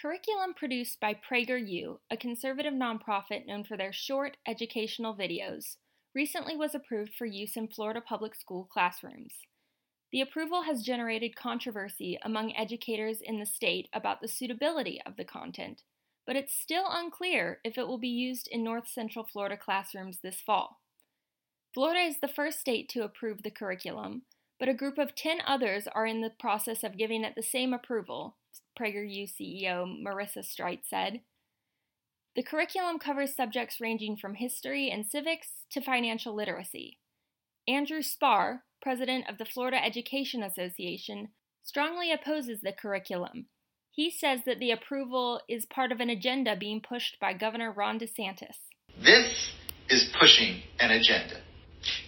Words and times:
Curriculum 0.00 0.54
produced 0.54 0.98
by 0.98 1.12
PragerU, 1.12 1.98
a 2.10 2.16
conservative 2.16 2.72
nonprofit 2.72 3.46
known 3.46 3.64
for 3.64 3.76
their 3.76 3.92
short 3.92 4.38
educational 4.46 5.14
videos, 5.14 5.76
recently 6.14 6.56
was 6.56 6.74
approved 6.74 7.12
for 7.12 7.26
use 7.26 7.54
in 7.54 7.68
Florida 7.68 8.00
public 8.00 8.34
school 8.34 8.64
classrooms. 8.64 9.34
The 10.10 10.22
approval 10.22 10.62
has 10.62 10.82
generated 10.82 11.36
controversy 11.36 12.18
among 12.22 12.56
educators 12.56 13.20
in 13.20 13.40
the 13.40 13.46
state 13.46 13.90
about 13.92 14.22
the 14.22 14.28
suitability 14.28 15.02
of 15.04 15.16
the 15.16 15.24
content, 15.24 15.82
but 16.26 16.34
it's 16.34 16.54
still 16.54 16.86
unclear 16.88 17.60
if 17.62 17.76
it 17.76 17.86
will 17.86 17.98
be 17.98 18.08
used 18.08 18.48
in 18.50 18.64
North 18.64 18.88
Central 18.88 19.26
Florida 19.26 19.58
classrooms 19.58 20.20
this 20.22 20.40
fall. 20.40 20.80
Florida 21.74 22.00
is 22.00 22.20
the 22.20 22.28
first 22.28 22.58
state 22.58 22.88
to 22.88 23.04
approve 23.04 23.42
the 23.42 23.50
curriculum, 23.50 24.22
but 24.60 24.68
a 24.68 24.74
group 24.74 24.98
of 24.98 25.16
10 25.16 25.38
others 25.46 25.88
are 25.92 26.06
in 26.06 26.20
the 26.20 26.30
process 26.38 26.84
of 26.84 26.98
giving 26.98 27.24
it 27.24 27.34
the 27.34 27.42
same 27.42 27.72
approval, 27.72 28.36
PragerU 28.78 29.26
CEO 29.26 29.86
Marissa 30.06 30.44
Streit 30.44 30.80
said. 30.88 31.22
The 32.36 32.42
curriculum 32.42 32.98
covers 32.98 33.34
subjects 33.34 33.80
ranging 33.80 34.18
from 34.18 34.34
history 34.34 34.90
and 34.90 35.06
civics 35.06 35.64
to 35.72 35.80
financial 35.80 36.34
literacy. 36.34 36.98
Andrew 37.66 38.02
Spar, 38.02 38.64
president 38.82 39.28
of 39.28 39.38
the 39.38 39.46
Florida 39.46 39.82
Education 39.82 40.42
Association, 40.42 41.30
strongly 41.62 42.12
opposes 42.12 42.60
the 42.60 42.72
curriculum. 42.72 43.46
He 43.90 44.10
says 44.10 44.40
that 44.44 44.60
the 44.60 44.70
approval 44.70 45.40
is 45.48 45.66
part 45.66 45.90
of 45.90 46.00
an 46.00 46.10
agenda 46.10 46.54
being 46.54 46.80
pushed 46.80 47.18
by 47.18 47.32
Governor 47.32 47.72
Ron 47.72 47.98
DeSantis. 47.98 48.56
This 49.02 49.50
is 49.88 50.14
pushing 50.18 50.62
an 50.78 50.90
agenda. 50.90 51.40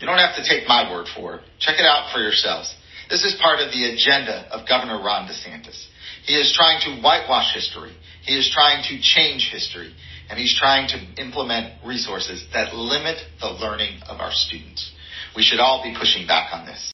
You 0.00 0.06
don't 0.06 0.18
have 0.18 0.36
to 0.36 0.44
take 0.44 0.66
my 0.68 0.90
word 0.90 1.06
for 1.14 1.36
it. 1.36 1.42
Check 1.58 1.78
it 1.78 1.86
out 1.86 2.12
for 2.12 2.20
yourselves. 2.20 2.74
This 3.08 3.24
is 3.24 3.40
part 3.40 3.60
of 3.60 3.72
the 3.72 3.92
agenda 3.92 4.46
of 4.50 4.68
Governor 4.68 5.02
Ron 5.02 5.26
DeSantis. 5.26 5.86
He 6.24 6.34
is 6.34 6.52
trying 6.54 6.80
to 6.82 7.02
whitewash 7.02 7.54
history. 7.54 7.92
He 8.22 8.34
is 8.36 8.50
trying 8.52 8.82
to 8.84 9.00
change 9.00 9.50
history. 9.52 9.94
And 10.28 10.38
he's 10.38 10.56
trying 10.56 10.88
to 10.88 11.20
implement 11.20 11.84
resources 11.84 12.46
that 12.52 12.74
limit 12.74 13.18
the 13.40 13.50
learning 13.50 14.00
of 14.08 14.20
our 14.20 14.30
students. 14.32 14.92
We 15.34 15.42
should 15.42 15.58
all 15.58 15.82
be 15.82 15.96
pushing 15.98 16.26
back 16.26 16.52
on 16.52 16.66
this. 16.66 16.92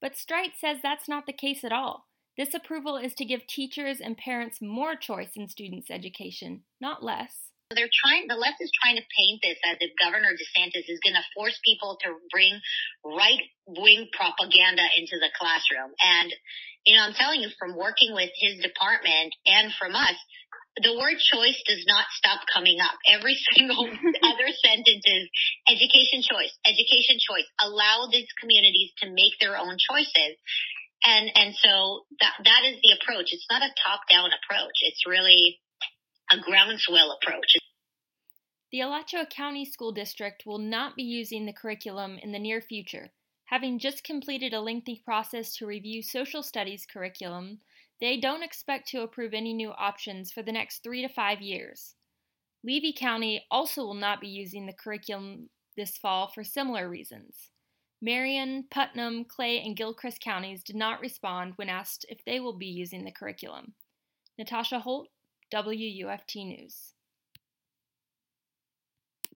But 0.00 0.14
Streit 0.14 0.52
says 0.58 0.78
that's 0.82 1.08
not 1.08 1.26
the 1.26 1.32
case 1.32 1.64
at 1.64 1.72
all. 1.72 2.06
This 2.36 2.54
approval 2.54 2.96
is 2.96 3.12
to 3.14 3.26
give 3.26 3.46
teachers 3.46 4.00
and 4.02 4.16
parents 4.16 4.58
more 4.62 4.96
choice 4.96 5.36
in 5.36 5.48
students' 5.48 5.90
education, 5.90 6.62
not 6.80 7.04
less. 7.04 7.36
They're 7.74 7.92
trying, 7.92 8.28
the 8.28 8.38
left 8.38 8.60
is 8.60 8.72
trying 8.72 8.96
to 8.96 9.06
paint 9.16 9.40
this 9.42 9.58
as 9.64 9.76
if 9.80 9.92
Governor 9.98 10.32
DeSantis 10.32 10.86
is 10.88 11.00
going 11.02 11.16
to 11.16 11.26
force 11.34 11.58
people 11.64 11.98
to 12.02 12.16
bring 12.30 12.60
right 13.04 13.40
wing 13.66 14.08
propaganda 14.12 14.84
into 14.96 15.18
the 15.18 15.30
classroom. 15.34 15.92
And, 16.00 16.30
you 16.86 16.96
know, 16.96 17.02
I'm 17.04 17.14
telling 17.14 17.40
you 17.40 17.50
from 17.58 17.76
working 17.76 18.14
with 18.14 18.30
his 18.36 18.60
department 18.60 19.34
and 19.46 19.72
from 19.78 19.94
us, 19.94 20.16
the 20.80 20.96
word 20.96 21.20
choice 21.20 21.60
does 21.68 21.84
not 21.86 22.08
stop 22.16 22.40
coming 22.48 22.80
up. 22.80 22.96
Every 23.04 23.36
single 23.52 23.84
other 23.84 24.48
sentence 24.64 25.04
is 25.04 25.24
education 25.68 26.24
choice, 26.24 26.54
education 26.64 27.20
choice. 27.20 27.48
Allow 27.60 28.08
these 28.10 28.28
communities 28.40 28.92
to 29.04 29.10
make 29.12 29.36
their 29.40 29.56
own 29.58 29.76
choices. 29.76 30.40
And, 31.04 31.30
and 31.34 31.54
so 31.58 32.06
that, 32.20 32.34
that 32.44 32.62
is 32.64 32.78
the 32.80 32.96
approach. 32.96 33.34
It's 33.34 33.46
not 33.50 33.60
a 33.60 33.74
top 33.84 34.06
down 34.08 34.30
approach. 34.30 34.86
It's 34.86 35.04
really 35.04 35.60
a 36.30 36.38
groundswell 36.38 37.18
approach. 37.20 37.58
The 38.72 38.80
Alachua 38.80 39.26
County 39.26 39.66
School 39.66 39.92
District 39.92 40.46
will 40.46 40.56
not 40.56 40.96
be 40.96 41.02
using 41.02 41.44
the 41.44 41.52
curriculum 41.52 42.16
in 42.16 42.32
the 42.32 42.38
near 42.38 42.62
future. 42.62 43.10
Having 43.44 43.80
just 43.80 44.02
completed 44.02 44.54
a 44.54 44.62
lengthy 44.62 45.02
process 45.04 45.54
to 45.56 45.66
review 45.66 46.02
social 46.02 46.42
studies 46.42 46.86
curriculum, 46.90 47.58
they 48.00 48.18
don't 48.18 48.42
expect 48.42 48.88
to 48.88 49.02
approve 49.02 49.34
any 49.34 49.52
new 49.52 49.72
options 49.72 50.32
for 50.32 50.42
the 50.42 50.52
next 50.52 50.82
three 50.82 51.02
to 51.02 51.08
five 51.08 51.42
years. 51.42 51.96
Levy 52.64 52.94
County 52.94 53.44
also 53.50 53.84
will 53.84 53.92
not 53.92 54.22
be 54.22 54.28
using 54.28 54.64
the 54.64 54.72
curriculum 54.72 55.50
this 55.76 55.98
fall 55.98 56.28
for 56.28 56.42
similar 56.42 56.88
reasons. 56.88 57.50
Marion, 58.00 58.64
Putnam, 58.70 59.26
Clay, 59.26 59.60
and 59.60 59.76
Gilchrist 59.76 60.22
counties 60.22 60.64
did 60.64 60.76
not 60.76 61.00
respond 61.02 61.52
when 61.56 61.68
asked 61.68 62.06
if 62.08 62.24
they 62.24 62.40
will 62.40 62.56
be 62.56 62.66
using 62.66 63.04
the 63.04 63.12
curriculum. 63.12 63.74
Natasha 64.38 64.78
Holt, 64.78 65.08
WUFT 65.52 66.36
News. 66.36 66.94